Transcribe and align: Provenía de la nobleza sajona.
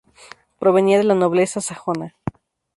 Provenía 0.57 0.97
de 0.97 1.03
la 1.03 1.13
nobleza 1.13 1.61
sajona. 1.61 2.15